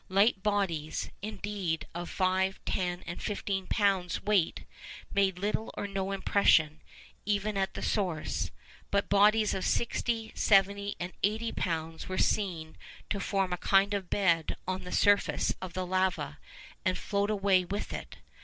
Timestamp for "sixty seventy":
9.63-10.95